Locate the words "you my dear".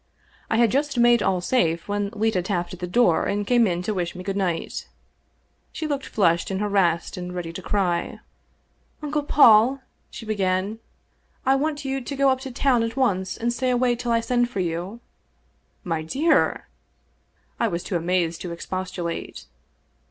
14.59-16.61